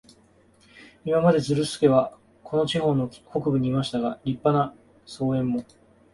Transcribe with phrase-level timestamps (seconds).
[1.05, 4.73] 今まで、ズルスケはこの地方の北部にいましたが、立派な
[5.05, 5.63] 荘園も、